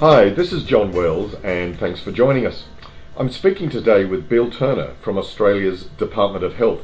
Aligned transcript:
Hi, 0.00 0.30
this 0.30 0.50
is 0.50 0.64
John 0.64 0.92
Wells, 0.92 1.34
and 1.44 1.78
thanks 1.78 2.00
for 2.00 2.10
joining 2.10 2.46
us. 2.46 2.64
I'm 3.18 3.28
speaking 3.28 3.68
today 3.68 4.06
with 4.06 4.30
Bill 4.30 4.50
Turner 4.50 4.94
from 5.02 5.18
Australia's 5.18 5.84
Department 5.98 6.42
of 6.42 6.54
Health. 6.54 6.80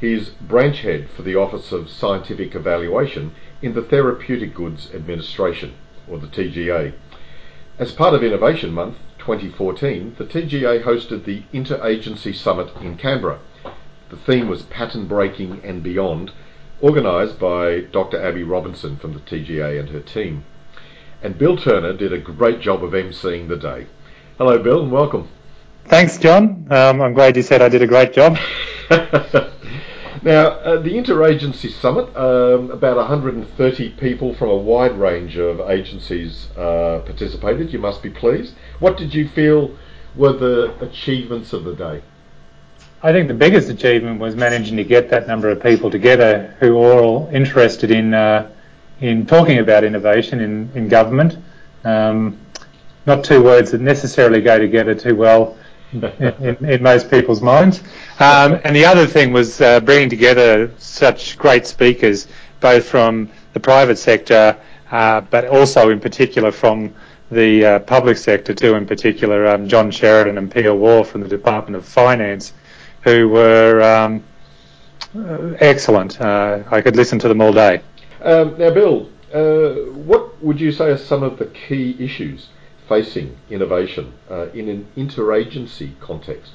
He's 0.00 0.28
branch 0.28 0.82
head 0.82 1.08
for 1.10 1.22
the 1.22 1.34
Office 1.34 1.72
of 1.72 1.90
Scientific 1.90 2.54
Evaluation 2.54 3.34
in 3.60 3.74
the 3.74 3.82
Therapeutic 3.82 4.54
Goods 4.54 4.88
Administration, 4.94 5.74
or 6.08 6.18
the 6.18 6.28
TGA. 6.28 6.92
As 7.76 7.90
part 7.90 8.14
of 8.14 8.22
Innovation 8.22 8.72
Month 8.72 8.98
2014, 9.18 10.14
the 10.16 10.24
TGA 10.24 10.84
hosted 10.84 11.24
the 11.24 11.42
Interagency 11.52 12.32
Summit 12.32 12.70
in 12.80 12.96
Canberra. 12.96 13.40
The 14.10 14.16
theme 14.16 14.46
was 14.46 14.62
Pattern 14.62 15.08
Breaking 15.08 15.60
and 15.64 15.82
Beyond, 15.82 16.30
organised 16.80 17.40
by 17.40 17.80
Dr. 17.80 18.22
Abby 18.22 18.44
Robinson 18.44 18.96
from 18.96 19.14
the 19.14 19.18
TGA 19.18 19.80
and 19.80 19.88
her 19.88 19.98
team 19.98 20.44
and 21.22 21.36
Bill 21.36 21.56
Turner 21.56 21.92
did 21.92 22.12
a 22.12 22.18
great 22.18 22.60
job 22.60 22.82
of 22.82 22.92
emceeing 22.92 23.48
the 23.48 23.56
day. 23.56 23.86
Hello, 24.38 24.58
Bill, 24.58 24.82
and 24.82 24.92
welcome. 24.92 25.28
Thanks, 25.86 26.18
John. 26.18 26.66
Um, 26.70 27.02
I'm 27.02 27.14
glad 27.14 27.36
you 27.36 27.42
said 27.42 27.62
I 27.62 27.68
did 27.68 27.82
a 27.82 27.86
great 27.86 28.12
job. 28.12 28.38
now, 28.90 30.48
uh, 30.48 30.80
the 30.80 30.90
Interagency 30.90 31.70
Summit, 31.70 32.14
um, 32.16 32.70
about 32.70 32.96
130 32.96 33.90
people 33.90 34.34
from 34.34 34.48
a 34.48 34.56
wide 34.56 34.96
range 34.98 35.36
of 35.36 35.60
agencies 35.68 36.48
uh, 36.56 37.02
participated. 37.04 37.72
You 37.72 37.80
must 37.80 38.02
be 38.02 38.10
pleased. 38.10 38.54
What 38.78 38.96
did 38.96 39.14
you 39.14 39.28
feel 39.28 39.76
were 40.16 40.32
the 40.32 40.74
achievements 40.80 41.52
of 41.52 41.64
the 41.64 41.74
day? 41.74 42.02
I 43.02 43.12
think 43.12 43.28
the 43.28 43.34
biggest 43.34 43.68
achievement 43.70 44.20
was 44.20 44.36
managing 44.36 44.76
to 44.76 44.84
get 44.84 45.08
that 45.10 45.26
number 45.26 45.48
of 45.48 45.62
people 45.62 45.90
together 45.90 46.54
who 46.60 46.76
were 46.76 47.02
all 47.02 47.30
interested 47.32 47.90
in 47.90 48.12
uh, 48.12 48.50
in 49.00 49.26
talking 49.26 49.58
about 49.58 49.84
innovation 49.84 50.40
in, 50.40 50.70
in 50.74 50.88
government. 50.88 51.38
Um, 51.84 52.38
not 53.06 53.24
two 53.24 53.42
words 53.42 53.70
that 53.70 53.80
necessarily 53.80 54.40
go 54.40 54.58
together 54.58 54.94
too 54.94 55.16
well 55.16 55.56
in, 55.92 56.04
in, 56.04 56.64
in 56.64 56.82
most 56.82 57.10
people's 57.10 57.40
minds. 57.40 57.80
Um, 58.18 58.60
and 58.64 58.76
the 58.76 58.84
other 58.84 59.06
thing 59.06 59.32
was 59.32 59.60
uh, 59.60 59.80
bringing 59.80 60.10
together 60.10 60.70
such 60.78 61.38
great 61.38 61.66
speakers, 61.66 62.28
both 62.60 62.86
from 62.86 63.30
the 63.54 63.60
private 63.60 63.96
sector, 63.98 64.56
uh, 64.90 65.22
but 65.22 65.46
also 65.46 65.90
in 65.90 66.00
particular 66.00 66.52
from 66.52 66.94
the 67.30 67.64
uh, 67.64 67.78
public 67.80 68.16
sector 68.16 68.52
too, 68.52 68.74
in 68.74 68.86
particular 68.86 69.46
um, 69.46 69.68
John 69.68 69.90
Sheridan 69.90 70.36
and 70.36 70.50
Pia 70.50 70.74
Waugh 70.74 71.04
from 71.04 71.22
the 71.22 71.28
Department 71.28 71.76
of 71.76 71.86
Finance, 71.86 72.52
who 73.02 73.28
were 73.28 73.80
um, 73.82 74.22
uh, 75.16 75.54
excellent. 75.60 76.20
Uh, 76.20 76.62
I 76.70 76.80
could 76.80 76.96
listen 76.96 77.18
to 77.20 77.28
them 77.28 77.40
all 77.40 77.52
day. 77.52 77.82
Um, 78.22 78.58
now, 78.58 78.70
Bill, 78.70 79.08
uh, 79.32 79.90
what 79.92 80.42
would 80.42 80.60
you 80.60 80.72
say 80.72 80.90
are 80.90 80.98
some 80.98 81.22
of 81.22 81.38
the 81.38 81.46
key 81.46 81.96
issues 81.98 82.48
facing 82.88 83.36
innovation 83.48 84.12
uh, 84.30 84.48
in 84.50 84.68
an 84.68 84.86
interagency 84.96 85.98
context? 86.00 86.52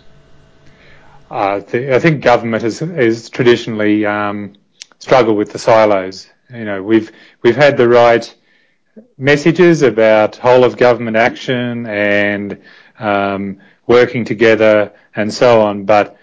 Uh, 1.32 1.62
I 1.74 2.00
think 2.00 2.22
government 2.22 2.62
has, 2.64 2.80
has 2.80 3.30
traditionally 3.30 4.06
um, 4.06 4.54
struggled 5.00 5.38
with 5.38 5.52
the 5.52 5.60
silos. 5.60 6.28
You 6.54 6.66
know, 6.66 6.84
we've 6.84 7.12
we've 7.42 7.56
had 7.56 7.78
the 7.78 7.90
right 7.90 8.34
messages 9.18 9.82
about 9.82 10.36
whole 10.36 10.64
of 10.64 10.78
government 10.78 11.18
action 11.18 11.88
and 11.88 12.62
um, 13.00 13.60
working 13.88 14.24
together 14.24 14.94
and 15.16 15.34
so 15.34 15.62
on, 15.62 15.86
but 15.86 16.18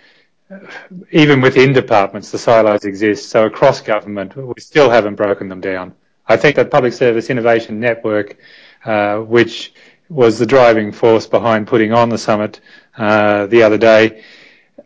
even 1.10 1.40
within 1.40 1.72
departments, 1.72 2.30
the 2.30 2.38
silos 2.38 2.84
exist. 2.84 3.30
So 3.30 3.46
across 3.46 3.80
government, 3.80 4.36
we 4.36 4.60
still 4.60 4.90
haven't 4.90 5.16
broken 5.16 5.48
them 5.48 5.60
down. 5.60 5.94
I 6.26 6.36
think 6.36 6.56
that 6.56 6.70
Public 6.70 6.92
Service 6.92 7.30
Innovation 7.30 7.80
Network, 7.80 8.36
uh, 8.84 9.18
which 9.18 9.72
was 10.08 10.38
the 10.38 10.46
driving 10.46 10.92
force 10.92 11.26
behind 11.26 11.66
putting 11.66 11.92
on 11.92 12.08
the 12.08 12.18
summit 12.18 12.60
uh, 12.96 13.46
the 13.46 13.62
other 13.62 13.78
day, 13.78 14.22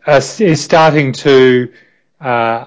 uh, 0.05 0.21
is 0.39 0.63
starting 0.63 1.11
to 1.11 1.71
uh, 2.21 2.65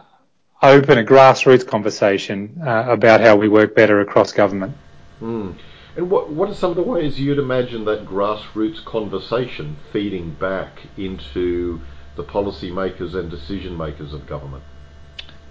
open 0.63 0.99
a 0.99 1.05
grassroots 1.05 1.67
conversation 1.67 2.61
uh, 2.65 2.87
about 2.89 3.21
how 3.21 3.37
we 3.37 3.49
work 3.49 3.75
better 3.75 4.01
across 4.01 4.33
government. 4.33 4.77
Mm. 5.21 5.55
And 5.97 6.11
what 6.11 6.31
what 6.31 6.49
are 6.49 6.55
some 6.55 6.71
of 6.71 6.77
the 6.77 6.83
ways 6.83 7.19
you'd 7.19 7.39
imagine 7.39 7.85
that 7.87 8.07
grassroots 8.07 8.85
conversation 8.85 9.77
feeding 9.93 10.31
back 10.35 10.79
into 10.97 11.81
the 12.17 12.23
policy 12.23 12.71
makers 12.71 13.15
and 13.15 13.31
decision 13.31 13.77
makers 13.77 14.13
of 14.13 14.27
government? 14.27 14.63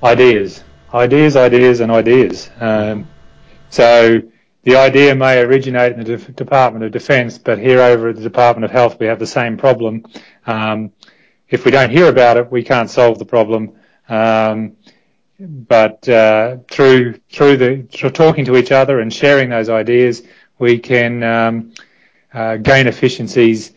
Ideas, 0.04 0.64
ideas, 0.94 1.36
ideas, 1.36 1.80
and 1.80 1.92
ideas. 1.92 2.50
Um, 2.60 3.08
so 3.70 4.22
the 4.64 4.76
idea 4.76 5.16
may 5.16 5.40
originate 5.40 5.94
in 5.94 6.04
the 6.04 6.18
De- 6.18 6.32
Department 6.32 6.86
of 6.86 6.92
Defence, 6.92 7.38
but 7.38 7.60
here 7.60 7.82
over 7.82 8.10
at 8.10 8.16
the 8.16 8.22
Department 8.22 8.66
of 8.66 8.72
Health 8.72 9.00
we 9.00 9.06
have 9.08 9.20
the 9.20 9.28
same 9.28 9.58
problem. 9.58 10.06
Um, 10.46 10.92
if 11.50 11.66
we 11.66 11.72
don't 11.72 11.90
hear 11.90 12.08
about 12.08 12.38
it, 12.38 12.52
we 12.52 12.64
can't 12.64 12.90
solve 12.90 13.20
the 13.20 13.26
problem. 13.26 13.74
Um, 14.08 14.76
but 15.40 16.08
uh, 16.10 16.58
through 16.70 17.20
through 17.32 17.58
the 17.58 17.88
through 17.92 18.10
talking 18.10 18.46
to 18.46 18.58
each 18.58 18.72
other 18.72 19.00
and 19.00 19.14
sharing 19.14 19.50
those 19.50 19.70
ideas, 19.70 20.24
we 20.58 20.80
can 20.80 21.24
um, 21.24 21.74
uh, 22.34 22.58
gain 22.58 22.88
efficiencies 22.88 23.72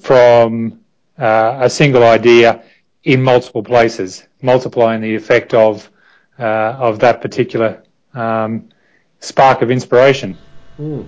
from 0.00 0.80
uh, 1.18 1.58
a 1.60 1.70
single 1.70 2.04
idea 2.04 2.62
in 3.04 3.22
multiple 3.22 3.62
places, 3.62 4.26
multiplying 4.42 5.00
the 5.00 5.14
effect 5.14 5.54
of 5.54 5.90
uh, 6.38 6.76
of 6.78 7.00
that 7.00 7.20
particular 7.20 7.82
um, 8.14 8.68
spark 9.20 9.62
of 9.62 9.70
inspiration. 9.70 10.38
Mm. 10.78 11.06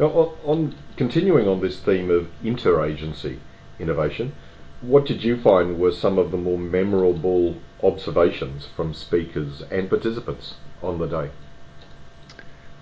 Now, 0.00 0.06
on, 0.06 0.36
on, 0.44 0.74
continuing 0.96 1.46
on 1.46 1.60
this 1.60 1.78
theme 1.78 2.10
of 2.10 2.26
interagency 2.42 3.38
innovation, 3.78 4.34
what 4.80 5.06
did 5.06 5.22
you 5.22 5.40
find 5.40 5.78
were 5.78 5.92
some 5.92 6.18
of 6.18 6.32
the 6.32 6.36
more 6.36 6.58
memorable 6.58 7.56
observations 7.82 8.66
from 8.74 8.94
speakers 8.94 9.62
and 9.70 9.88
participants 9.88 10.54
on 10.82 10.98
the 10.98 11.06
day? 11.06 11.30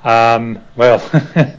Um, 0.02 0.64
well, 0.76 0.98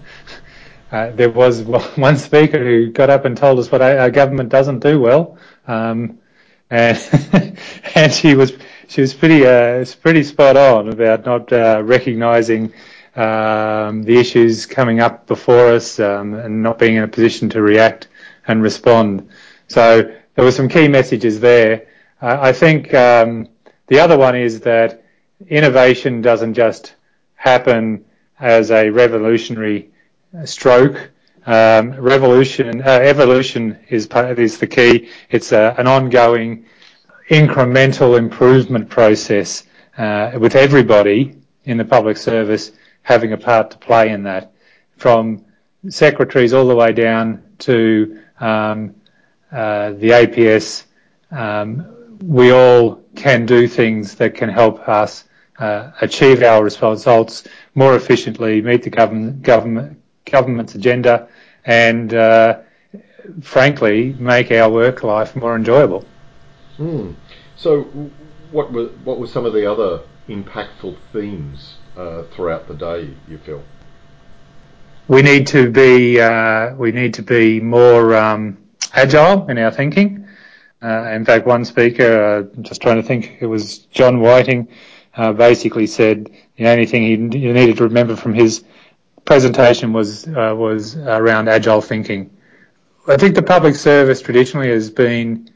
uh, 0.91 1.12
there 1.12 1.29
was 1.29 1.62
one 1.96 2.18
speaker 2.18 2.59
who 2.59 2.91
got 2.91 3.09
up 3.09 3.25
and 3.25 3.38
told 3.38 3.59
us 3.59 3.72
what 3.72 3.81
our 3.81 4.12
government 4.12 4.50
doesn't 4.50 4.79
do 4.79 5.00
well, 5.00 5.38
um, 5.68 6.19
and 6.69 6.97
and 7.96 8.12
she 8.12 8.35
was 8.35 8.53
she 8.88 9.01
was 9.01 9.13
pretty 9.13 9.46
uh, 9.46 9.85
pretty 10.01 10.24
spot 10.24 10.57
on 10.57 10.90
about 10.90 11.25
not 11.25 11.51
uh, 11.53 11.81
recognising 11.84 12.74
um, 13.16 14.03
the 14.03 14.18
issues 14.18 14.66
coming 14.66 15.00
up 15.00 15.28
before 15.28 15.68
us 15.68 16.00
um, 16.00 16.34
and 16.34 16.62
not 16.63 16.80
being 16.80 16.96
in 16.96 17.03
a 17.03 17.07
position 17.07 17.50
to 17.50 17.62
react 17.62 18.07
and 18.47 18.62
respond. 18.63 19.30
So 19.68 20.01
there 20.35 20.46
were 20.46 20.51
some 20.51 20.69
key 20.69 20.88
messages 20.88 21.40
there. 21.40 21.88
Uh, 22.22 22.38
I 22.40 22.53
think 22.53 22.94
um, 22.94 23.47
the 23.88 24.00
other 24.00 24.18
one 24.18 24.35
is 24.35 24.62
that 24.62 25.03
innovation 25.47 26.22
doesn't 26.22 26.53
just 26.53 26.96
happen 27.35 28.06
as 28.40 28.72
a 28.72 28.90
revolutionary 28.90 29.91
stroke. 30.46 31.12
Um, 31.46 31.92
revolution, 31.94 32.81
uh, 32.81 33.00
evolution 33.02 33.78
is 33.90 34.08
is 34.08 34.58
the 34.59 34.68
key. 34.68 35.09
It's 35.31 35.52
a, 35.52 35.75
an 35.78 35.88
ongoing, 35.88 36.66
incremental 37.30 38.18
improvement 38.18 38.90
process 38.90 39.64
uh, 39.97 40.31
with 40.40 40.56
everybody 40.56 41.36
in 41.66 41.78
the 41.78 41.86
public 41.86 42.18
service 42.18 42.72
having 43.03 43.34
a 43.34 43.38
part 43.38 43.72
to 43.72 43.78
play 43.78 44.09
in 44.09 44.24
that, 44.24 44.53
from 44.97 45.44
secretaries 45.90 46.53
all 46.53 46.68
the 46.68 46.75
way 46.75 46.92
down 46.92 47.42
to 47.58 48.19
um, 48.40 48.94
uh, 49.52 49.92
the 49.94 50.09
APS. 50.09 50.86
Um, 51.31 52.18
we 52.24 52.52
all 52.52 53.03
can 53.16 53.48
do 53.48 53.68
things 53.68 54.13
that 54.16 54.36
can 54.36 54.50
help 54.50 54.88
us 54.88 55.25
uh, 55.57 55.92
achieve 56.01 56.44
our 56.44 56.63
results 56.63 57.48
more 57.74 57.95
efficiently, 57.95 58.62
meet 58.62 58.84
the 58.84 58.89
government, 58.89 59.42
government 59.42 60.00
government's 60.31 60.75
agenda, 60.75 61.28
and 61.66 62.13
uh, 62.13 62.60
frankly 63.42 64.16
make 64.19 64.51
our 64.51 64.69
work 64.72 65.04
life 65.04 65.36
more 65.36 65.56
enjoyable. 65.56 66.06
Mm. 66.78 67.16
So, 67.56 67.83
what 68.51 68.72
were 68.72 68.88
what 69.04 69.19
were 69.19 69.28
some 69.28 69.45
of 69.45 69.54
the 69.54 69.72
other 69.72 70.01
impactful 70.28 70.98
themes 71.13 71.75
uh, 71.95 72.24
throughout 72.31 72.68
the 72.68 72.74
day? 72.74 73.13
You 73.28 73.38
feel 73.38 73.63
we 75.07 75.22
need 75.22 75.48
to 75.48 75.69
be 75.69 76.19
uh, 76.19 76.74
we 76.75 76.92
need 76.92 77.13
to 77.16 77.22
be 77.22 77.60
more 77.60 78.16
um, 78.16 78.57
agile 78.94 79.48
in 79.50 79.57
our 79.57 79.72
thinking. 79.72 80.27
Uh, 80.84 81.12
in 81.12 81.24
fact, 81.24 81.45
one 81.45 81.63
speaker, 81.63 82.24
uh, 82.56 82.62
just 82.62 82.81
trying 82.81 82.95
to 82.95 83.04
think, 83.04 83.38
it 83.39 83.45
was 83.45 83.80
John 83.92 84.19
Whiting, 84.19 84.68
uh, 85.16 85.31
basically 85.31 85.86
said 85.86 86.31
the 86.56 86.68
only 86.68 86.88
thing 86.88 87.04
he, 87.04 87.39
he, 87.39 87.51
needed 87.51 87.77
to 87.77 87.84
remember 87.84 88.16
from 88.16 88.34
his 88.34 88.63
presentation 89.25 89.94
was 89.94 90.27
uh, 90.27 90.53
was 90.57 90.95
around 90.97 91.47
agile 91.50 91.81
thinking. 91.81 92.29
I 93.07 93.18
think 93.18 93.35
the 93.35 93.44
public 93.44 93.75
service 93.75 94.21
traditionally 94.21 94.69
has 94.69 94.89
been 94.89 95.50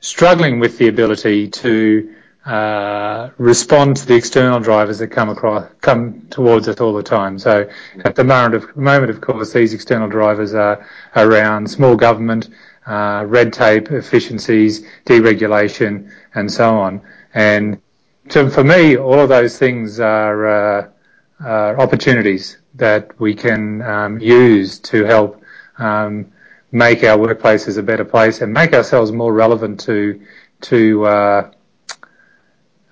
struggling 0.00 0.60
with 0.60 0.78
the 0.78 0.88
ability 0.88 1.48
to 1.48 2.14
uh, 2.44 3.30
respond 3.38 3.96
to 3.96 4.06
the 4.06 4.14
external 4.14 4.58
drivers 4.60 4.98
that 4.98 5.08
come 5.08 5.28
across, 5.28 5.68
come 5.80 6.22
towards 6.30 6.66
us 6.68 6.80
all 6.80 6.92
the 6.92 7.02
time. 7.02 7.38
So 7.38 7.68
at 8.04 8.16
the 8.16 8.24
moment, 8.24 8.54
of, 8.54 8.76
moment, 8.76 9.10
of 9.10 9.20
course, 9.20 9.52
these 9.52 9.72
external 9.72 10.08
drivers 10.08 10.52
are 10.54 10.84
around 11.14 11.70
small 11.70 11.94
government, 11.94 12.48
uh, 12.86 13.24
red 13.28 13.52
tape, 13.52 13.92
efficiencies, 13.92 14.84
deregulation, 15.06 16.10
and 16.34 16.50
so 16.50 16.74
on. 16.74 17.00
And 17.32 17.80
to, 18.30 18.50
for 18.50 18.64
me, 18.64 18.96
all 18.96 19.20
of 19.20 19.28
those 19.28 19.56
things 19.56 20.00
are, 20.00 20.46
uh, 20.46 20.88
opportunities 21.44 22.58
that 22.74 23.18
we 23.20 23.34
can 23.34 23.82
um, 23.82 24.18
use 24.20 24.78
to 24.78 25.04
help 25.04 25.42
um, 25.78 26.32
make 26.70 27.04
our 27.04 27.18
workplaces 27.18 27.76
a 27.78 27.82
better 27.82 28.04
place 28.04 28.40
and 28.40 28.52
make 28.52 28.72
ourselves 28.72 29.12
more 29.12 29.32
relevant 29.32 29.80
to 29.80 30.20
to 30.62 31.04
uh, 31.04 31.50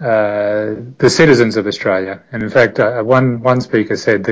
uh, 0.01 0.75
the 0.99 1.09
citizens 1.09 1.57
of 1.57 1.67
Australia. 1.67 2.23
And 2.33 2.43
in 2.43 2.51
fact, 2.51 2.79
uh, 2.79 3.03
one 3.03 3.43
one 3.43 3.61
speaker 3.61 3.97
said 3.97 4.25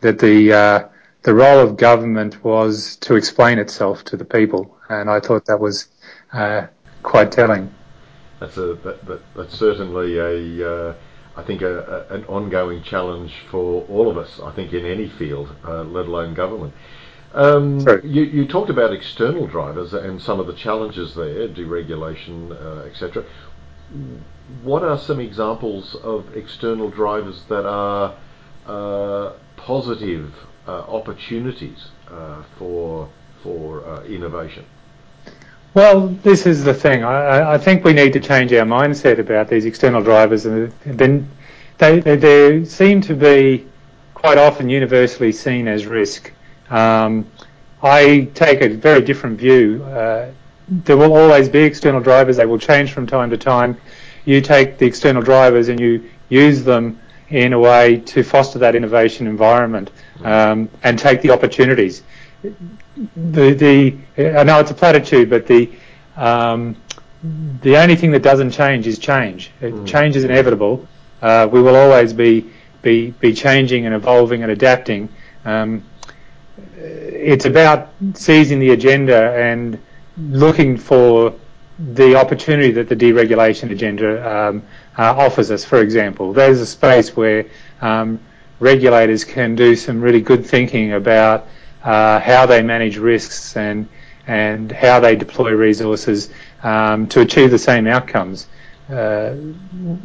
that 0.00 0.18
the 0.18 0.52
uh, 0.52 0.88
the 1.22 1.34
role 1.34 1.58
of 1.58 1.76
government 1.76 2.44
was 2.44 2.96
to 2.96 3.16
explain 3.16 3.58
itself 3.58 4.04
to 4.04 4.16
the 4.16 4.24
people, 4.24 4.76
and 4.88 5.10
I 5.10 5.20
thought 5.20 5.46
that 5.46 5.58
was 5.58 5.88
uh, 6.32 6.66
quite 7.02 7.32
telling. 7.32 7.72
That's 8.40 8.54
certainly 9.54 10.18
a 10.18 10.70
uh, 10.70 10.94
I 11.36 11.42
think 11.42 11.62
a, 11.62 12.06
a, 12.10 12.14
an 12.14 12.24
ongoing 12.26 12.82
challenge 12.82 13.34
for 13.50 13.84
all 13.88 14.10
of 14.10 14.16
us. 14.16 14.40
I 14.40 14.52
think 14.52 14.72
in 14.72 14.84
any 14.84 15.08
field, 15.08 15.54
let 15.64 16.06
alone 16.06 16.34
government. 16.34 16.74
Um, 17.32 17.80
you, 18.04 18.22
you, 18.22 18.46
talked 18.46 18.70
about 18.70 18.92
external 18.92 19.48
drivers 19.48 19.92
and 19.92 20.22
some 20.22 20.38
of 20.38 20.46
the 20.46 20.52
challenges 20.52 21.16
there, 21.16 21.48
deregulation, 21.48 22.52
uh, 22.52 22.86
etc 22.86 23.24
what 24.62 24.82
are 24.82 24.98
some 24.98 25.20
examples 25.20 25.94
of 25.96 26.36
external 26.36 26.90
drivers 26.90 27.44
that 27.48 27.66
are 27.66 28.16
uh, 28.66 29.32
positive 29.56 30.34
uh, 30.66 30.80
opportunities 30.80 31.88
uh, 32.10 32.42
for 32.58 33.08
for 33.42 33.86
uh, 33.86 34.02
innovation? 34.04 34.64
Well, 35.74 36.08
this 36.08 36.46
is 36.46 36.64
the 36.64 36.72
thing. 36.72 37.02
I, 37.02 37.54
I, 37.54 37.58
think 37.58 37.84
we 37.84 37.92
need 37.92 38.12
to 38.12 38.20
change 38.20 38.52
our 38.52 38.64
mindset 38.64 39.18
about 39.18 39.48
these 39.48 39.64
external 39.64 40.02
drivers, 40.02 40.46
and 40.46 40.72
then 40.84 41.28
they, 41.78 41.98
they, 41.98 42.16
they 42.16 42.64
seem 42.64 43.00
to 43.02 43.14
be 43.14 43.66
quite 44.14 44.38
often 44.38 44.68
universally 44.70 45.32
seen 45.32 45.66
as 45.66 45.86
risk. 45.86 46.32
Um, 46.70 47.26
I 47.82 48.28
take 48.34 48.60
a 48.60 48.68
very 48.68 49.02
different 49.02 49.38
view. 49.38 49.82
Uh, 49.84 50.30
there 50.68 50.96
will 50.96 51.12
always 51.12 51.48
be 51.48 51.58
external 51.58 52.00
drivers. 52.00 52.36
They 52.36 52.46
will 52.46 52.58
change 52.58 52.92
from 52.92 53.06
time 53.06 53.30
to 53.30 53.36
time 53.36 53.76
you 54.24 54.40
take 54.40 54.78
the 54.78 54.86
external 54.86 55.22
drivers 55.22 55.68
and 55.68 55.78
you 55.78 56.10
use 56.28 56.64
them 56.64 56.98
in 57.28 57.52
a 57.52 57.58
way 57.58 57.96
to 57.98 58.22
foster 58.22 58.58
that 58.58 58.74
innovation 58.74 59.26
environment 59.26 59.90
um, 60.22 60.68
and 60.82 60.98
take 60.98 61.20
the 61.22 61.30
opportunities. 61.30 62.02
The, 62.44 63.54
the 63.54 64.38
I 64.38 64.44
know 64.44 64.60
it's 64.60 64.70
a 64.70 64.74
platitude, 64.74 65.30
but 65.30 65.46
the 65.46 65.70
um, 66.16 66.76
the 67.62 67.76
only 67.78 67.96
thing 67.96 68.10
that 68.10 68.22
doesn't 68.22 68.50
change 68.50 68.86
is 68.86 68.98
change. 68.98 69.50
Mm. 69.60 69.86
Change 69.86 70.16
is 70.16 70.24
inevitable. 70.24 70.86
Uh, 71.22 71.48
we 71.50 71.62
will 71.62 71.74
always 71.74 72.12
be 72.12 72.50
be 72.82 73.12
be 73.12 73.32
changing 73.32 73.86
and 73.86 73.94
evolving 73.94 74.42
and 74.42 74.52
adapting. 74.52 75.08
Um, 75.44 75.82
it's 76.76 77.46
about 77.46 77.88
seizing 78.12 78.58
the 78.60 78.70
agenda 78.70 79.32
and 79.32 79.78
looking 80.18 80.76
for 80.76 81.34
the 81.78 82.14
opportunity 82.14 82.70
that 82.72 82.88
the 82.88 82.94
deregulation 82.96 83.70
agenda 83.70 84.08
um, 84.30 84.62
uh, 84.98 85.14
offers 85.16 85.50
us, 85.50 85.64
for 85.64 85.80
example. 85.80 86.32
There's 86.32 86.60
a 86.60 86.66
space 86.66 87.16
where 87.16 87.46
um, 87.80 88.20
regulators 88.60 89.24
can 89.24 89.54
do 89.56 89.74
some 89.74 90.00
really 90.00 90.20
good 90.20 90.46
thinking 90.46 90.92
about 90.92 91.48
uh, 91.84 92.18
how 92.20 92.46
they 92.46 92.62
manage 92.62 92.96
risks 92.96 93.56
and 93.56 93.88
and 94.26 94.72
how 94.72 95.00
they 95.00 95.14
deploy 95.14 95.52
resources 95.52 96.30
um, 96.62 97.06
to 97.08 97.20
achieve 97.20 97.50
the 97.50 97.58
same 97.58 97.86
outcomes. 97.86 98.46
Uh, 98.88 99.34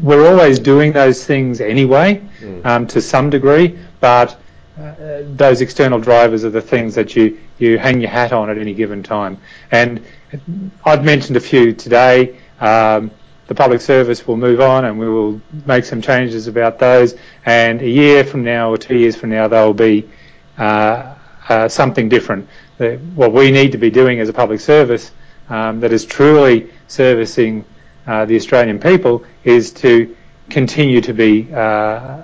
we're 0.02 0.30
always 0.30 0.60
doing 0.60 0.92
those 0.92 1.26
things 1.26 1.62
anyway, 1.62 2.22
mm. 2.40 2.66
um, 2.66 2.88
to 2.88 3.02
some 3.02 3.30
degree, 3.30 3.78
but 4.00 4.38
uh, 4.80 5.24
those 5.36 5.60
external 5.62 6.00
drivers 6.00 6.46
are 6.46 6.50
the 6.50 6.62
things 6.62 6.96
that 6.96 7.16
you, 7.16 7.38
you 7.58 7.78
hang 7.78 8.00
your 8.00 8.10
hat 8.10 8.32
on 8.32 8.50
at 8.50 8.58
any 8.58 8.74
given 8.74 9.04
time. 9.04 9.38
And 9.72 10.04
I've 10.86 11.04
mentioned 11.04 11.36
a 11.36 11.42
few 11.42 11.74
today. 11.74 12.40
Um, 12.62 13.12
the 13.48 13.56
public 13.56 13.82
service 13.82 14.28
will 14.28 14.38
move 14.38 14.62
on 14.62 14.86
and 14.86 14.98
we 14.98 15.10
will 15.10 15.42
make 15.66 15.84
some 15.84 16.02
changes 16.02 16.48
about 16.48 16.80
those. 16.80 17.16
And 17.46 17.82
a 17.82 17.90
year 17.90 18.24
from 18.24 18.44
now 18.44 18.70
or 18.70 18.78
two 18.78 18.96
years 18.96 19.16
from 19.16 19.32
now, 19.32 19.48
they'll 19.48 19.74
be 19.74 20.08
uh, 20.58 21.16
uh, 21.50 21.68
something 21.68 22.10
different. 22.10 22.48
what 23.16 23.34
we 23.34 23.52
need 23.52 23.72
to 23.74 23.78
be 23.78 23.90
doing 23.90 24.20
as 24.20 24.30
a 24.30 24.34
public 24.34 24.60
service 24.60 25.12
um, 25.50 25.80
that 25.80 25.92
is 25.92 26.06
truly 26.06 26.70
servicing 26.88 27.66
uh, 28.08 28.26
the 28.26 28.36
Australian 28.36 28.80
people 28.80 29.24
is 29.44 29.72
to 29.72 30.16
continue 30.50 31.02
to 31.02 31.14
be 31.14 31.52
uh, 31.54 32.24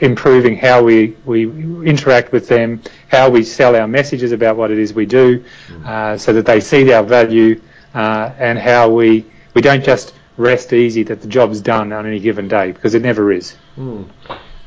improving 0.00 0.56
how 0.56 0.82
we, 0.82 1.16
we 1.24 1.44
interact 1.86 2.32
with 2.32 2.48
them, 2.48 2.82
how 3.08 3.28
we 3.30 3.42
sell 3.42 3.76
our 3.76 3.88
messages 3.88 4.32
about 4.32 4.56
what 4.56 4.70
it 4.70 4.78
is 4.78 4.92
we 4.92 5.06
do, 5.06 5.44
uh, 5.84 6.16
so 6.16 6.32
that 6.32 6.46
they 6.46 6.60
see 6.60 6.92
our 6.92 7.02
value, 7.02 7.60
uh, 7.94 8.30
and 8.38 8.58
how 8.58 8.90
we, 8.90 9.24
we 9.54 9.62
don't 9.62 9.84
just 9.84 10.14
rest 10.36 10.72
easy 10.72 11.02
that 11.02 11.22
the 11.22 11.28
job's 11.28 11.60
done 11.60 11.92
on 11.92 12.06
any 12.06 12.20
given 12.20 12.48
day, 12.48 12.72
because 12.72 12.94
it 12.94 13.02
never 13.02 13.32
is. 13.32 13.56
Mm. 13.78 14.08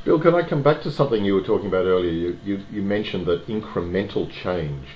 Bill, 0.09 0.19
can 0.19 0.33
I 0.33 0.41
come 0.41 0.63
back 0.63 0.81
to 0.81 0.91
something 0.91 1.23
you 1.23 1.35
were 1.35 1.43
talking 1.43 1.67
about 1.67 1.85
earlier? 1.85 2.09
You, 2.09 2.39
you, 2.43 2.65
you 2.71 2.81
mentioned 2.81 3.27
that 3.27 3.45
incremental 3.45 4.27
change 4.31 4.87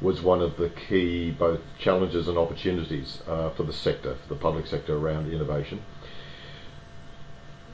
was 0.00 0.22
one 0.22 0.40
of 0.40 0.56
the 0.56 0.70
key 0.70 1.30
both 1.30 1.60
challenges 1.78 2.26
and 2.26 2.38
opportunities 2.38 3.20
uh, 3.28 3.50
for 3.50 3.64
the 3.64 3.72
sector, 3.74 4.14
for 4.14 4.32
the 4.32 4.40
public 4.40 4.66
sector 4.66 4.96
around 4.96 5.30
innovation. 5.30 5.82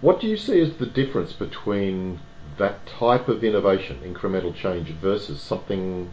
What 0.01 0.21
do 0.21 0.27
you 0.27 0.37
see 0.37 0.61
as 0.61 0.77
the 0.79 0.87
difference 0.87 1.33
between 1.33 2.19
that 2.57 2.85
type 2.85 3.29
of 3.29 3.45
innovation, 3.45 4.01
incremental 4.03 4.53
change, 4.53 4.89
versus 4.89 5.41
something 5.41 6.11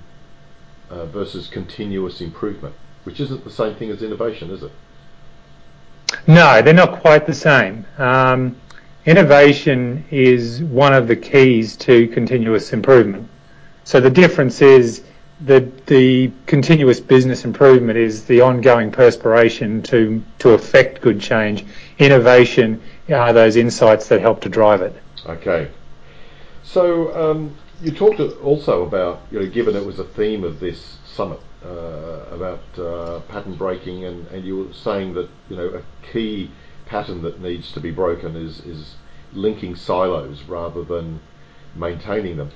uh, 0.92 1.08
versus 1.08 1.48
continuous 1.48 2.22
improvement, 2.22 2.76
which 3.06 3.20
isn't 3.20 3.44
the 3.44 3.50
same 3.50 3.74
thing 3.74 3.90
as 3.90 4.04
innovation, 4.04 4.52
is 4.52 4.62
it? 4.62 4.72
No, 6.28 6.62
they're 6.62 6.76
not 6.76 7.02
quite 7.02 7.26
the 7.26 7.34
same. 7.34 7.88
Um, 7.98 8.58
innovation 9.06 10.06
is 10.12 10.62
one 10.64 10.94
of 10.94 11.08
the 11.08 11.16
keys 11.16 11.76
to 11.78 12.08
continuous 12.08 12.74
improvement. 12.74 13.30
So 13.84 14.00
the 14.00 14.10
difference 14.10 14.62
is 14.62 15.04
that 15.42 15.86
the 15.86 16.32
continuous 16.46 17.00
business 17.00 17.44
improvement 17.44 17.98
is 17.98 18.24
the 18.26 18.42
ongoing 18.42 18.92
perspiration 18.92 19.82
to 19.84 20.24
to 20.40 20.52
affect 20.52 21.02
good 21.02 21.20
change. 21.20 21.66
Innovation 22.00 22.82
are 23.10 23.34
those 23.34 23.56
insights 23.56 24.08
that 24.08 24.22
help 24.22 24.42
to 24.42 24.50
drive 24.50 24.82
it. 24.82 24.96
Okay. 25.26 25.70
So 26.64 27.32
um, 27.32 27.56
you 27.82 27.92
talked 27.92 28.20
also 28.20 28.84
about, 28.86 29.22
you 29.32 29.40
know, 29.40 29.46
given 29.48 29.76
it 29.76 29.86
was 29.86 30.00
a 30.00 30.04
theme 30.04 30.44
of 30.44 30.60
this 30.60 30.98
summit 31.06 31.40
uh, 31.64 32.26
about 32.32 32.62
uh, 32.78 33.20
pattern 33.28 33.56
breaking, 33.56 34.06
and, 34.06 34.28
and 34.28 34.46
you 34.46 34.58
were 34.58 34.74
saying 34.74 35.14
that 35.14 35.30
you 35.50 35.58
know 35.58 35.68
a 35.68 35.82
key 36.12 36.50
pattern 36.86 37.22
that 37.24 37.42
needs 37.42 37.72
to 37.72 37.80
be 37.80 37.92
broken 37.92 38.36
is 38.36 38.60
is 38.62 38.96
linking 39.34 39.76
silos 39.76 40.44
rather 40.44 40.84
than 40.84 41.20
maintaining 41.76 42.38
them. 42.38 42.52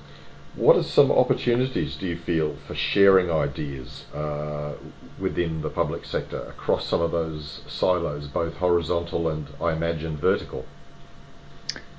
What 0.55 0.75
are 0.75 0.83
some 0.83 1.11
opportunities 1.11 1.95
do 1.95 2.07
you 2.07 2.17
feel 2.17 2.57
for 2.67 2.73
sharing 2.75 3.29
ideas 3.29 4.05
uh, 4.13 4.73
within 5.19 5.61
the 5.61 5.69
public 5.69 6.05
sector 6.05 6.41
across 6.41 6.87
some 6.87 7.01
of 7.01 7.11
those 7.11 7.61
silos, 7.67 8.27
both 8.27 8.55
horizontal 8.55 9.29
and 9.29 9.47
I 9.61 9.73
imagine 9.73 10.17
vertical? 10.17 10.65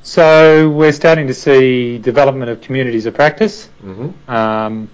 So 0.02 0.68
we're 0.70 0.92
starting 0.92 1.26
to 1.26 1.34
see 1.34 1.98
development 1.98 2.50
of 2.50 2.60
communities 2.60 3.06
of 3.06 3.14
practice. 3.14 3.68
Mm-hmm. 3.82 4.30
Um, 4.30 4.90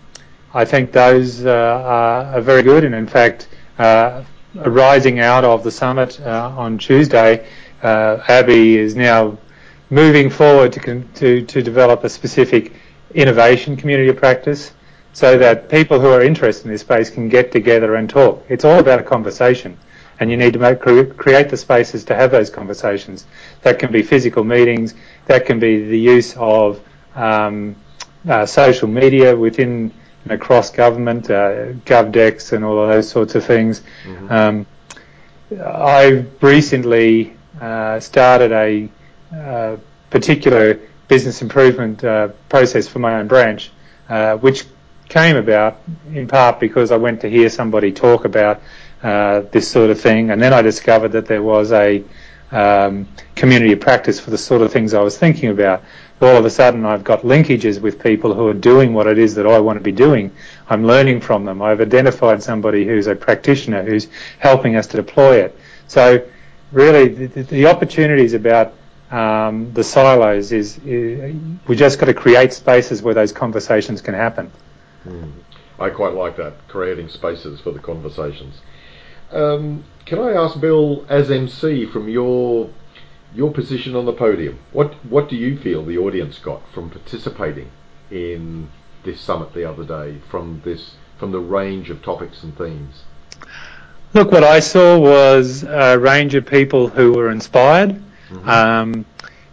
I 0.52 0.64
think 0.64 0.92
those 0.92 1.44
uh, 1.44 1.50
are, 1.50 2.24
are, 2.36 2.40
very 2.40 2.62
good, 2.62 2.82
and 2.84 2.94
in 2.94 3.06
fact, 3.06 3.48
uh, 3.78 4.24
arising 4.60 5.20
out 5.20 5.44
of 5.44 5.62
the 5.64 5.70
summit 5.70 6.20
uh, 6.20 6.52
on 6.56 6.78
Tuesday, 6.78 7.46
uh, 7.82 8.18
ABBY 8.28 8.76
is 8.76 8.96
now 8.96 9.36
moving 9.90 10.30
forward 10.30 10.72
to, 10.72 11.02
to, 11.14 11.44
to 11.44 11.62
develop 11.62 12.04
a 12.04 12.08
specific 12.08 12.72
innovation 13.14 13.76
community 13.76 14.08
of 14.08 14.16
practice 14.16 14.72
so 15.12 15.38
that 15.38 15.68
people 15.68 16.00
who 16.00 16.08
are 16.08 16.22
interested 16.22 16.66
in 16.66 16.72
this 16.72 16.82
space 16.82 17.08
can 17.08 17.28
get 17.28 17.52
together 17.52 17.94
and 17.94 18.10
talk. 18.10 18.44
It's 18.48 18.64
all 18.64 18.78
about 18.78 19.00
a 19.00 19.02
conversation 19.02 19.78
and 20.20 20.30
you 20.30 20.36
need 20.36 20.52
to 20.54 20.58
make, 20.58 20.80
create 20.80 21.48
the 21.48 21.56
spaces 21.56 22.04
to 22.04 22.14
have 22.14 22.30
those 22.30 22.50
conversations. 22.50 23.26
That 23.62 23.78
can 23.78 23.92
be 23.92 24.02
physical 24.02 24.44
meetings, 24.44 24.94
that 25.26 25.46
can 25.46 25.58
be 25.58 25.84
the 25.84 25.98
use 25.98 26.36
of 26.36 26.80
um, 27.14 27.76
uh, 28.28 28.46
social 28.46 28.88
media 28.88 29.36
within 29.36 29.92
and 30.26 30.32
across 30.32 30.70
government, 30.70 31.30
uh, 31.30 31.72
GovDex 31.84 32.52
and 32.52 32.64
all 32.64 32.82
of 32.82 32.88
those 32.88 33.08
sorts 33.08 33.36
of 33.36 33.44
things. 33.44 33.82
Mm-hmm. 34.04 34.32
Um, 34.32 34.66
I've 35.64 36.42
recently 36.42 37.36
uh, 37.60 38.00
started 38.00 38.50
a 38.50 38.88
uh, 39.32 39.76
particular 40.10 40.80
business 41.06 41.42
improvement 41.42 42.02
uh, 42.02 42.28
process 42.48 42.88
for 42.88 42.98
my 42.98 43.20
own 43.20 43.28
branch, 43.28 43.70
uh, 44.08 44.36
which 44.38 44.64
came 45.08 45.36
about 45.36 45.80
in 46.12 46.26
part 46.26 46.58
because 46.58 46.90
I 46.90 46.96
went 46.96 47.20
to 47.20 47.30
hear 47.30 47.48
somebody 47.48 47.92
talk 47.92 48.24
about 48.24 48.60
uh, 49.04 49.42
this 49.52 49.70
sort 49.70 49.90
of 49.90 50.00
thing, 50.00 50.30
and 50.30 50.42
then 50.42 50.52
I 50.52 50.60
discovered 50.60 51.12
that 51.12 51.26
there 51.26 51.42
was 51.42 51.70
a 51.70 52.02
um, 52.50 53.06
community 53.36 53.72
of 53.72 53.80
practice 53.80 54.18
for 54.18 54.30
the 54.30 54.38
sort 54.38 54.62
of 54.62 54.72
things 54.72 54.92
I 54.92 55.02
was 55.02 55.16
thinking 55.16 55.50
about. 55.50 55.84
All 56.20 56.36
of 56.36 56.44
a 56.46 56.50
sudden, 56.50 56.86
I've 56.86 57.04
got 57.04 57.22
linkages 57.22 57.80
with 57.80 58.02
people 58.02 58.32
who 58.32 58.48
are 58.48 58.54
doing 58.54 58.94
what 58.94 59.06
it 59.06 59.18
is 59.18 59.34
that 59.34 59.46
I 59.46 59.58
want 59.58 59.78
to 59.78 59.82
be 59.82 59.92
doing. 59.92 60.32
I'm 60.68 60.86
learning 60.86 61.20
from 61.20 61.44
them. 61.44 61.60
I've 61.60 61.80
identified 61.80 62.42
somebody 62.42 62.86
who's 62.86 63.06
a 63.06 63.14
practitioner 63.14 63.82
who's 63.82 64.08
helping 64.38 64.76
us 64.76 64.86
to 64.88 64.96
deploy 64.96 65.40
it. 65.40 65.58
So, 65.88 66.26
really, 66.72 67.08
the, 67.26 67.42
the 67.42 67.66
opportunities 67.66 68.32
about 68.32 68.72
um, 69.10 69.72
the 69.72 69.84
silos 69.84 70.52
is, 70.52 70.78
is, 70.78 71.36
we 71.68 71.76
just 71.76 71.98
got 71.98 72.06
to 72.06 72.14
create 72.14 72.52
spaces 72.52 73.02
where 73.02 73.14
those 73.14 73.32
conversations 73.32 74.00
can 74.00 74.14
happen. 74.14 74.50
Mm. 75.06 75.32
I 75.78 75.90
quite 75.90 76.14
like 76.14 76.36
that, 76.38 76.54
creating 76.68 77.08
spaces 77.08 77.60
for 77.60 77.70
the 77.70 77.78
conversations. 77.78 78.60
Um, 79.30 79.84
can 80.06 80.18
I 80.18 80.32
ask 80.32 80.58
Bill, 80.60 81.04
as 81.08 81.30
MC, 81.30 81.86
from 81.86 82.08
your 82.08 82.70
your 83.34 83.52
position 83.52 83.94
on 83.94 84.06
the 84.06 84.12
podium, 84.12 84.58
what 84.72 84.94
what 85.04 85.28
do 85.28 85.36
you 85.36 85.58
feel 85.58 85.84
the 85.84 85.98
audience 85.98 86.38
got 86.38 86.62
from 86.72 86.90
participating 86.90 87.70
in 88.10 88.68
this 89.04 89.20
summit 89.20 89.52
the 89.54 89.68
other 89.68 89.84
day? 89.84 90.18
From 90.30 90.62
this, 90.64 90.94
from 91.18 91.32
the 91.32 91.40
range 91.40 91.90
of 91.90 92.02
topics 92.02 92.42
and 92.42 92.56
themes. 92.56 93.04
Look, 94.14 94.32
what 94.32 94.44
I 94.44 94.60
saw 94.60 94.98
was 94.98 95.62
a 95.62 95.98
range 95.98 96.34
of 96.34 96.46
people 96.46 96.88
who 96.88 97.12
were 97.12 97.30
inspired. 97.30 98.00
Mm-hmm. 98.30 98.48
Um, 98.48 99.06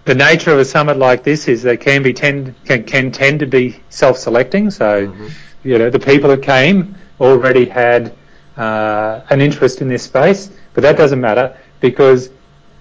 the 0.05 0.15
nature 0.15 0.51
of 0.51 0.59
a 0.59 0.65
summit 0.65 0.97
like 0.97 1.23
this 1.23 1.47
is 1.47 1.63
they 1.63 1.77
can 1.77 2.03
be 2.03 2.13
tend 2.13 2.55
can, 2.65 2.83
can 2.83 3.11
tend 3.11 3.39
to 3.39 3.45
be 3.45 3.81
self-selecting. 3.89 4.71
So, 4.71 5.07
mm-hmm. 5.07 5.27
you 5.63 5.77
know, 5.77 5.89
the 5.89 5.99
people 5.99 6.29
that 6.29 6.43
came 6.43 6.95
already 7.19 7.65
had 7.65 8.13
uh, 8.57 9.21
an 9.29 9.41
interest 9.41 9.81
in 9.81 9.87
this 9.87 10.03
space, 10.03 10.49
but 10.73 10.81
that 10.81 10.97
doesn't 10.97 11.19
matter 11.19 11.57
because 11.79 12.29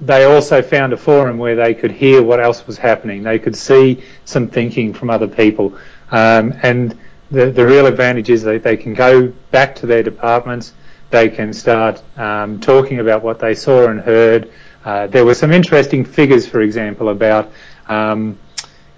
they 0.04 0.25
also 0.25 0.62
found 0.62 0.92
a 0.92 0.97
forum 0.97 1.38
where 1.38 1.54
they 1.54 1.75
could 1.75 1.92
hear 1.92 2.23
what 2.23 2.40
else 2.40 2.66
was 2.66 2.76
happening. 2.76 3.23
They 3.23 3.38
could 3.38 3.54
see 3.56 4.02
some 4.25 4.49
thinking 4.49 4.92
from 4.92 5.11
other 5.11 5.28
people, 5.28 5.78
um, 6.11 6.54
and 6.62 6.99
the 7.30 7.50
the 7.50 7.64
real 7.64 7.87
advantage 7.87 8.28
is 8.28 8.42
that 8.42 8.62
they 8.62 8.76
can 8.76 8.94
go 8.94 9.28
back 9.50 9.75
to 9.76 9.87
their 9.87 10.02
departments. 10.02 10.73
They 11.11 11.28
can 11.28 11.52
start 11.52 12.02
um, 12.16 12.59
talking 12.61 12.99
about 12.99 13.23
what 13.23 13.38
they 13.38 13.54
saw 13.54 13.88
and 13.88 14.00
heard. 14.00 14.50
Uh, 14.85 15.06
there 15.06 15.25
were 15.25 15.35
some 15.35 15.52
interesting 15.52 16.04
figures, 16.04 16.47
for 16.47 16.62
example, 16.62 17.11
about 17.11 17.52
um, 17.88 18.38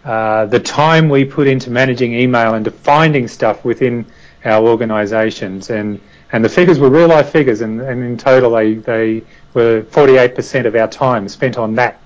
uh, 0.04 0.46
the 0.46 0.60
time 0.60 1.08
we 1.08 1.24
put 1.24 1.46
into 1.46 1.70
managing 1.70 2.14
email 2.14 2.54
and 2.54 2.64
to 2.64 2.70
finding 2.70 3.28
stuff 3.28 3.64
within 3.64 4.06
our 4.44 4.66
organisations, 4.66 5.70
and 5.70 6.00
and 6.32 6.44
the 6.44 6.48
figures 6.48 6.78
were 6.78 6.90
real 6.90 7.08
life 7.08 7.30
figures, 7.30 7.60
and, 7.60 7.80
and 7.80 8.02
in 8.02 8.16
total 8.16 8.50
they 8.52 8.74
they 8.74 9.22
were 9.54 9.82
48% 9.82 10.66
of 10.66 10.74
our 10.74 10.88
time 10.88 11.28
spent 11.28 11.58
on 11.58 11.74
that 11.76 12.00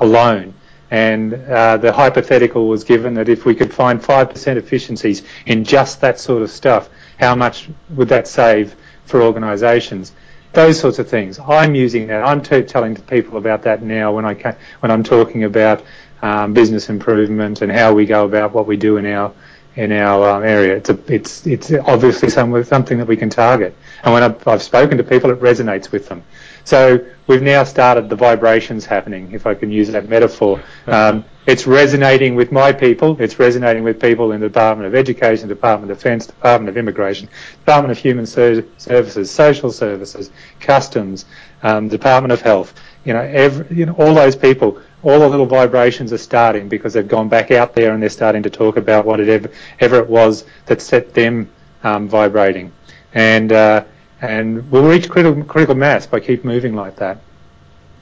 alone. 0.00 0.54
And 0.90 1.34
uh, 1.34 1.76
the 1.76 1.92
hypothetical 1.92 2.66
was 2.66 2.82
given 2.82 3.12
that 3.14 3.28
if 3.28 3.44
we 3.44 3.54
could 3.54 3.72
find 3.72 4.00
5% 4.00 4.56
efficiencies 4.56 5.22
in 5.44 5.62
just 5.62 6.00
that 6.00 6.18
sort 6.18 6.42
of 6.42 6.50
stuff, 6.50 6.88
how 7.20 7.34
much 7.34 7.68
would 7.90 8.08
that 8.08 8.26
save 8.26 8.74
for 9.04 9.22
organisations? 9.22 10.12
those 10.52 10.80
sorts 10.80 10.98
of 10.98 11.08
things. 11.08 11.38
I'm 11.38 11.74
using 11.74 12.06
that. 12.08 12.24
I'm 12.24 12.42
t- 12.42 12.62
telling 12.62 12.96
people 12.96 13.38
about 13.38 13.62
that 13.62 13.82
now 13.82 14.12
when 14.12 14.24
I 14.24 14.56
when 14.80 14.90
I'm 14.90 15.04
talking 15.04 15.44
about 15.44 15.84
um, 16.22 16.52
business 16.52 16.88
improvement 16.88 17.62
and 17.62 17.70
how 17.70 17.92
we 17.92 18.06
go 18.06 18.24
about 18.24 18.52
what 18.52 18.66
we 18.66 18.76
do 18.76 18.96
in 18.96 19.06
our 19.06 19.32
in 19.78 19.92
our 19.92 20.28
um, 20.28 20.42
area. 20.42 20.76
It's 20.76 20.90
a, 20.90 20.98
it's 21.06 21.46
it's 21.46 21.72
obviously 21.72 22.28
some, 22.30 22.64
something 22.64 22.98
that 22.98 23.06
we 23.06 23.16
can 23.16 23.30
target. 23.30 23.76
And 24.02 24.12
when 24.12 24.24
I've, 24.24 24.46
I've 24.46 24.62
spoken 24.62 24.98
to 24.98 25.04
people, 25.04 25.30
it 25.30 25.40
resonates 25.40 25.92
with 25.92 26.08
them. 26.08 26.24
So 26.64 27.06
we've 27.28 27.42
now 27.42 27.62
started 27.62 28.10
the 28.10 28.16
vibrations 28.16 28.84
happening, 28.84 29.32
if 29.32 29.46
I 29.46 29.54
can 29.54 29.70
use 29.70 29.88
that 29.92 30.08
metaphor. 30.08 30.60
Um, 30.88 31.24
it's 31.46 31.66
resonating 31.66 32.34
with 32.34 32.50
my 32.50 32.72
people. 32.72 33.16
It's 33.22 33.38
resonating 33.38 33.84
with 33.84 34.00
people 34.00 34.32
in 34.32 34.40
the 34.40 34.48
Department 34.48 34.88
of 34.88 34.94
Education, 34.96 35.48
Department 35.48 35.90
of 35.92 35.96
Defence, 35.96 36.26
Department 36.26 36.68
of 36.68 36.76
Immigration, 36.76 37.28
Department 37.60 37.92
of 37.92 37.98
Human 37.98 38.26
Ser- 38.26 38.64
Services, 38.78 39.30
Social 39.30 39.70
Services, 39.70 40.30
Customs, 40.60 41.24
um, 41.62 41.88
Department 41.88 42.32
of 42.32 42.42
Health. 42.42 42.74
You 43.04 43.12
know, 43.14 43.20
every, 43.20 43.74
you 43.74 43.86
know, 43.86 43.94
all 43.94 44.12
those 44.12 44.36
people, 44.36 44.82
all 45.02 45.20
the 45.20 45.28
little 45.28 45.46
vibrations 45.46 46.12
are 46.12 46.18
starting 46.18 46.68
because 46.68 46.92
they've 46.92 47.08
gone 47.08 47.28
back 47.28 47.50
out 47.50 47.74
there 47.74 47.92
and 47.92 48.02
they're 48.02 48.10
starting 48.10 48.42
to 48.42 48.50
talk 48.50 48.76
about 48.76 49.04
what 49.04 49.20
it 49.20 49.28
ever, 49.28 49.50
ever 49.80 49.96
it 49.96 50.08
was 50.08 50.44
that 50.66 50.80
set 50.80 51.14
them 51.14 51.50
um, 51.84 52.08
vibrating. 52.08 52.72
And 53.14 53.52
uh, 53.52 53.84
and 54.20 54.70
we'll 54.70 54.88
reach 54.88 55.08
critical, 55.08 55.44
critical 55.44 55.74
mass 55.74 56.06
by 56.06 56.20
keep 56.20 56.44
moving 56.44 56.74
like 56.74 56.96
that. 56.96 57.18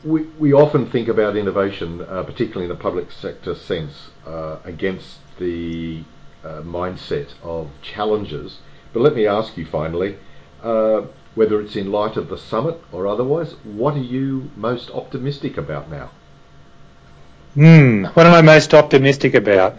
We, 0.05 0.23
we 0.39 0.53
often 0.53 0.91
think 0.91 1.09
about 1.09 1.37
innovation, 1.37 2.01
uh, 2.01 2.23
particularly 2.23 2.65
in 2.65 2.69
the 2.71 2.81
public 2.81 3.11
sector 3.11 3.55
sense, 3.55 4.11
uh, 4.25 4.59
against 4.65 5.19
the 5.39 6.05
uh, 6.45 6.63
mindset 6.63 7.35
of 7.43 7.71
challenges. 7.83 8.59
But 8.93 9.01
let 9.01 9.15
me 9.15 9.27
ask 9.27 9.57
you 9.57 9.67
finally, 9.67 10.17
uh, 10.63 11.03
whether 11.35 11.61
it's 11.61 11.77
in 11.77 11.93
light 11.93 12.17
of 12.17 12.29
the 12.29 12.39
summit 12.39 12.81
or 12.93 13.07
otherwise, 13.07 13.55
what 13.65 13.95
are 13.95 13.99
you 13.99 14.51
most 14.57 14.91
optimistic 14.91 15.59
about 15.59 15.91
now? 15.91 16.11
Hmm, 17.57 18.05
what 18.13 18.27
am 18.27 18.35
I 18.35 18.43
most 18.43 18.75
optimistic 18.75 19.33
about? 19.33 19.79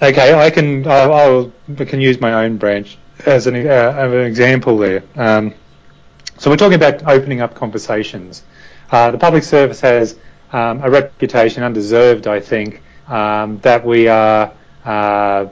Okay, 0.00 0.32
I 0.32 0.48
can 0.48 0.86
I'll, 0.86 1.12
I'll 1.12 1.52
I 1.78 1.84
can 1.84 2.00
use 2.00 2.22
my 2.22 2.44
own 2.44 2.56
branch 2.56 2.96
as 3.26 3.46
an, 3.46 3.54
uh, 3.54 3.94
an 3.98 4.14
example 4.14 4.78
there. 4.78 5.02
Um, 5.14 5.52
so 6.38 6.48
we're 6.48 6.56
talking 6.56 6.76
about 6.76 7.06
opening 7.06 7.42
up 7.42 7.54
conversations. 7.54 8.44
Uh, 8.90 9.10
the 9.10 9.18
public 9.18 9.42
service 9.42 9.82
has 9.82 10.18
um, 10.54 10.80
a 10.82 10.88
reputation, 10.88 11.62
undeserved, 11.62 12.26
I 12.26 12.40
think, 12.40 12.80
um, 13.08 13.58
that 13.58 13.84
we 13.84 14.08
are 14.08 14.50
uh, 14.86 15.48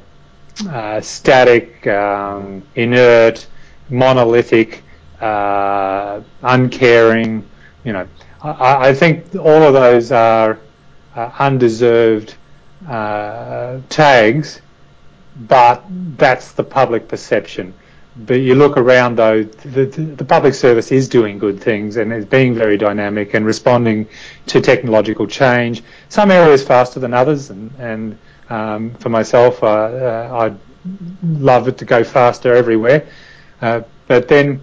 uh, 0.67 1.01
static, 1.03 1.87
um, 1.89 2.63
inert, 2.75 3.47
monolithic, 3.91 4.83
uh, 5.21 6.23
uncaring. 6.41 7.47
You 7.85 7.93
know, 7.93 8.09
I, 8.43 8.89
I, 8.89 8.95
think 8.95 9.35
all 9.35 9.63
of 9.63 9.75
those 9.75 10.11
are 10.11 10.59
uh, 11.17 11.31
undeserved 11.39 12.37
uh, 12.89 13.79
tags 13.89 14.61
but 15.41 15.85
that's 16.17 16.53
the 16.53 16.65
public 16.65 17.09
perception. 17.09 17.75
But 18.17 18.35
you 18.37 18.55
look 18.55 18.79
around 18.79 19.17
though, 19.17 19.43
the, 19.43 19.85
the, 19.85 20.25
public 20.25 20.55
service 20.55 20.91
is 20.91 21.07
doing 21.07 21.39
good 21.39 21.61
things 21.61 21.99
and 21.99 22.11
is 22.13 22.25
being 22.25 22.55
very 22.55 22.79
dynamic 22.79 23.35
and 23.35 23.45
responding 23.45 24.09
to 24.47 24.63
technological 24.63 25.27
change. 25.27 25.83
Some 26.09 26.31
areas 26.31 26.65
faster 26.65 26.99
than 26.99 27.13
others, 27.13 27.51
and, 27.51 27.71
and 27.79 28.19
um, 28.49 28.95
for 28.95 29.11
myself, 29.11 29.63
uh, 29.63 29.67
uh, 29.67 30.31
I'd 30.33 30.59
love 31.23 31.69
it 31.69 31.77
to 31.79 31.85
go 31.85 32.03
faster 32.03 32.55
everywhere. 32.55 33.07
Uh, 33.61 33.83
but 34.09 34.29
then 34.29 34.63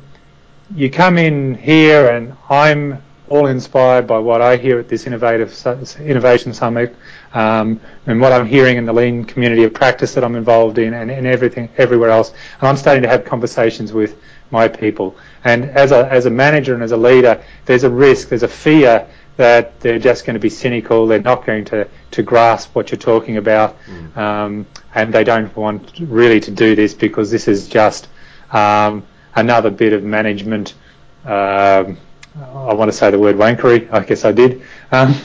you 0.76 0.90
come 0.90 1.20
in 1.20 1.54
here, 1.54 2.10
and 2.10 2.36
I'm 2.50 3.04
all 3.34 3.48
inspired 3.48 4.06
by 4.06 4.20
what 4.20 4.44
I 4.44 4.58
hear 4.58 4.78
at 4.78 4.88
this 4.88 5.08
innovative 5.08 5.52
innovation 6.00 6.54
summit 6.54 6.96
um, 7.34 7.82
and 8.06 8.22
what 8.22 8.32
I'm 8.32 8.46
hearing 8.46 8.78
in 8.78 8.86
the 8.86 8.94
lean 8.94 9.26
community 9.26 9.64
of 9.64 9.74
practice 9.74 10.14
that 10.14 10.24
I'm 10.24 10.36
involved 10.36 10.78
in 10.78 10.94
and, 10.94 11.10
and 11.10 11.26
everything 11.26 11.68
everywhere 11.80 12.12
else. 12.12 12.30
And 12.60 12.68
I'm 12.68 12.78
starting 12.78 13.02
to 13.02 13.10
have 13.10 13.26
conversations 13.26 13.92
with 13.92 14.22
my 14.52 14.68
people. 14.68 15.16
And 15.46 15.66
as 15.66 15.92
a 15.92 16.08
as 16.12 16.28
a 16.28 16.30
manager 16.30 16.76
and 16.76 16.84
as 16.84 16.92
a 16.92 16.98
leader, 16.98 17.44
there's 17.66 17.84
a 17.84 17.90
risk, 17.90 18.30
there's 18.30 18.44
a 18.44 18.48
fear 18.48 19.08
that 19.38 19.80
they're 19.80 19.98
just 19.98 20.28
going 20.28 20.36
to 20.36 20.40
be 20.40 20.52
cynical. 20.52 21.08
They're 21.08 21.20
not 21.34 21.44
going 21.44 21.66
to 21.66 21.88
to 22.12 22.22
grasp 22.22 22.76
what 22.76 22.92
you're 22.92 23.00
talking 23.00 23.38
about, 23.38 23.76
mm. 23.86 24.16
um, 24.16 24.68
and 24.94 25.12
they 25.12 25.24
don't 25.24 25.54
want 25.58 26.00
really 26.02 26.40
to 26.42 26.52
do 26.52 26.76
this 26.76 26.94
because 26.94 27.32
this 27.32 27.48
is 27.48 27.68
just 27.68 28.10
um, 28.52 29.04
another 29.34 29.72
bit 29.72 29.92
of 29.92 30.04
management. 30.04 30.76
Um, 31.26 31.98
I 32.40 32.74
want 32.74 32.92
to 32.92 32.98
say 32.98 33.12
the 33.12 33.20
word 33.20 33.36
wankery. 33.36 33.92
I 33.92 34.04
guess 34.04 34.26
I 34.26 34.32
did. 34.32 34.62
Um, 34.92 35.16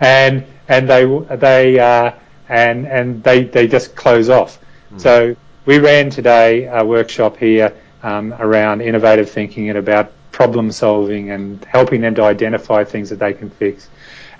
and 0.00 0.44
and 0.68 0.88
they 0.88 1.06
they 1.36 1.78
uh, 1.78 2.12
and 2.48 2.86
and 2.86 3.22
they 3.22 3.44
they 3.44 3.68
just 3.68 3.94
close 3.94 4.28
off. 4.28 4.58
Mm. 4.92 5.00
So 5.00 5.36
we 5.66 5.78
ran 5.78 6.10
today 6.10 6.66
a 6.66 6.84
workshop 6.84 7.36
here 7.36 7.74
um, 8.02 8.34
around 8.34 8.80
innovative 8.80 9.30
thinking 9.30 9.68
and 9.68 9.78
about 9.78 10.12
problem 10.32 10.72
solving 10.72 11.30
and 11.30 11.64
helping 11.66 12.00
them 12.00 12.14
to 12.16 12.22
identify 12.22 12.82
things 12.84 13.10
that 13.10 13.18
they 13.18 13.32
can 13.32 13.50
fix. 13.50 13.88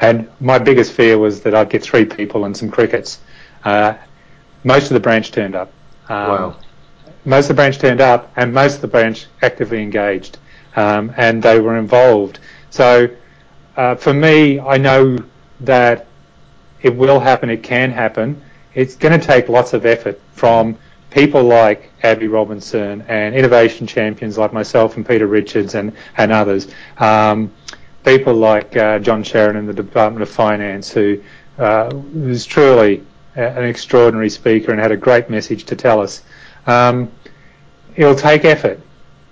And 0.00 0.28
my 0.40 0.59
biggest 0.59 0.92
fear 0.92 1.18
was 1.18 1.42
that 1.42 1.54
I'd 1.54 1.71
get 1.71 1.82
three 1.82 2.04
people 2.04 2.44
and 2.44 2.56
some 2.56 2.71
crickets. 2.71 3.21
Uh, 3.64 3.94
most 4.64 4.85
of 4.85 4.94
the 4.94 5.00
branch 5.00 5.30
turned 5.30 5.54
up. 5.54 5.71
Um, 6.09 6.28
wow. 6.28 6.56
Most 7.25 7.44
of 7.44 7.49
the 7.49 7.54
branch 7.54 7.78
turned 7.78 8.00
up, 8.00 8.32
and 8.35 8.52
most 8.52 8.76
of 8.76 8.80
the 8.80 8.88
branch 8.88 9.26
actively 9.42 9.80
engaged 9.80 10.38
um, 10.76 11.12
and 11.17 11.43
they 11.43 11.61
were 11.61 11.76
involved. 11.76 12.38
So 12.71 13.09
uh, 13.76 13.95
for 13.97 14.12
me, 14.12 14.61
I 14.61 14.76
know 14.76 15.19
that 15.61 16.07
it 16.83 16.97
will 16.97 17.21
happen, 17.21 17.50
it 17.50 17.62
can 17.62 17.91
happen. 17.91 18.43
It's 18.75 18.97
going 18.97 19.19
to 19.19 19.25
take 19.25 19.49
lots 19.49 19.73
of 19.73 19.87
effort 19.87 20.21
from 20.33 20.76
people 21.11 21.43
like 21.43 21.91
Abby 22.02 22.26
Robinson 22.26 23.02
and 23.02 23.35
innovation 23.35 23.87
champions 23.87 24.38
like 24.38 24.52
myself 24.52 24.97
and 24.97 25.07
Peter 25.07 25.26
Richards 25.26 25.75
and, 25.75 25.93
and 26.17 26.33
others. 26.33 26.69
Um, 26.99 27.52
people 28.05 28.35
like 28.35 28.76
uh, 28.76 28.99
John 28.99 29.23
Sheridan 29.23 29.61
in 29.61 29.67
the 29.67 29.75
Department 29.75 30.23
of 30.23 30.31
Finance 30.31 30.91
who 30.91 31.23
uh, 31.59 31.91
was 32.14 32.47
truly 32.47 33.05
an 33.35 33.64
extraordinary 33.64 34.31
speaker 34.31 34.73
and 34.73 34.81
had 34.81 34.93
a 34.93 34.97
great 34.97 35.31
message 35.31 35.64
to 35.64 35.76
tell 35.76 36.00
us. 36.00 36.23
Um, 36.67 37.11
it'll 37.97 38.14
take 38.14 38.45
effort, 38.45 38.81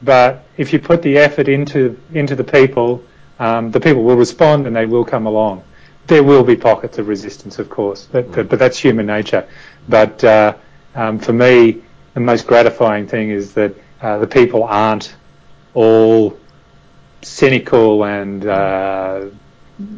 but 0.03 0.45
if 0.57 0.73
you 0.73 0.79
put 0.79 1.03
the 1.03 1.19
effort 1.19 1.49
into 1.49 2.01
into 2.13 2.35
the 2.35 2.45
people, 2.45 3.03
um, 3.39 3.71
the 3.71 3.81
people 3.81 4.03
will 4.03 4.17
respond 4.17 4.67
and 4.67 4.75
they 4.75 4.87
will 4.87 5.05
come 5.05 5.27
along. 5.27 5.63
There 6.07 6.23
will 6.23 6.43
be 6.43 6.57
pockets 6.57 6.99
of 6.99 7.09
resistance, 7.09 7.59
of 7.59 7.71
course, 7.71 8.09
but, 8.11 8.33
but, 8.33 8.49
but 8.49 8.59
that's 8.59 8.79
human 8.79 9.07
nature. 9.07 9.47
But 9.89 10.25
uh, 10.25 10.55
um, 10.95 11.19
for 11.19 11.33
me, 11.33 11.83
the 12.15 12.21
most 12.21 12.47
gratifying 12.47 13.07
thing 13.07 13.31
is 13.31 13.55
that 13.55 13.75
uh, 14.01 14.19
the 14.19 14.27
people 14.27 14.65
aren't 14.65 15.15
all 15.75 16.37
cynical 17.23 18.05
and 18.05 18.47
uh, 18.47 19.27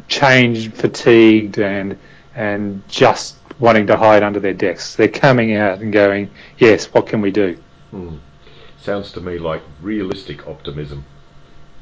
change 0.07 0.71
fatigued 0.71 1.57
and 1.59 1.97
and 2.35 2.87
just 2.87 3.37
wanting 3.59 3.87
to 3.87 3.95
hide 3.95 4.23
under 4.23 4.39
their 4.39 4.53
desks. 4.53 4.95
They're 4.95 5.07
coming 5.07 5.55
out 5.55 5.79
and 5.79 5.93
going, 5.93 6.29
yes, 6.57 6.85
what 6.93 7.07
can 7.07 7.21
we 7.21 7.31
do? 7.31 7.57
Hmm. 7.91 8.17
Sounds 8.83 9.13
to 9.13 9.21
me 9.21 9.37
like 9.37 9.61
realistic 9.81 10.45
optimism. 10.45 11.05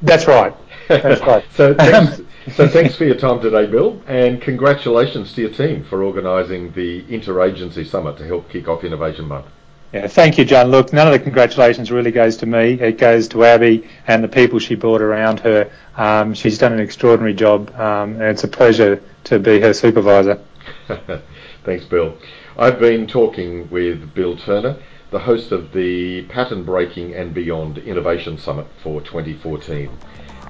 That's 0.03 0.27
right. 0.27 0.53
That's 0.87 1.19
right. 1.21 1.43
so, 1.55 1.73
thanks, 1.77 2.21
so 2.55 2.67
thanks 2.67 2.95
for 2.95 3.05
your 3.05 3.15
time 3.15 3.41
today, 3.41 3.65
Bill, 3.65 3.99
and 4.05 4.39
congratulations 4.39 5.33
to 5.33 5.41
your 5.41 5.49
team 5.49 5.83
for 5.83 6.03
organising 6.03 6.71
the 6.73 7.01
Interagency 7.05 7.87
Summit 7.87 8.17
to 8.17 8.27
help 8.27 8.49
kick 8.51 8.67
off 8.67 8.83
Innovation 8.83 9.27
Month. 9.27 9.47
Yeah, 9.91 10.07
thank 10.07 10.37
you, 10.37 10.45
John. 10.45 10.69
Look, 10.69 10.93
none 10.93 11.07
of 11.07 11.13
the 11.13 11.19
congratulations 11.19 11.91
really 11.91 12.11
goes 12.11 12.37
to 12.37 12.45
me. 12.45 12.73
It 12.73 12.99
goes 12.99 13.27
to 13.29 13.45
Abby 13.45 13.89
and 14.05 14.23
the 14.23 14.27
people 14.27 14.59
she 14.59 14.75
brought 14.75 15.01
around 15.01 15.39
her. 15.39 15.71
Um, 15.97 16.35
she's 16.35 16.59
done 16.59 16.71
an 16.71 16.79
extraordinary 16.79 17.33
job, 17.33 17.73
um, 17.79 18.13
and 18.13 18.23
it's 18.25 18.43
a 18.43 18.47
pleasure 18.47 19.01
to 19.23 19.39
be 19.39 19.59
her 19.59 19.73
supervisor. 19.73 20.39
Thanks, 21.65 21.85
Bill. 21.85 22.15
I've 22.57 22.79
been 22.79 23.07
talking 23.07 23.69
with 23.71 24.13
Bill 24.13 24.37
Turner, 24.37 24.77
the 25.11 25.19
host 25.19 25.51
of 25.51 25.71
the 25.73 26.23
Pattern 26.23 26.63
Breaking 26.63 27.13
and 27.13 27.31
Beyond 27.33 27.77
Innovation 27.79 28.37
Summit 28.37 28.67
for 28.81 29.01
2014. 29.01 29.89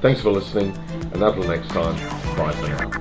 Thanks 0.02 0.22
for 0.22 0.30
listening, 0.32 0.72
and 1.14 1.22
until 1.22 1.44
next 1.44 1.70
time, 1.70 1.96
bye 2.38 2.54
for 2.54 2.70
now. 2.70 2.92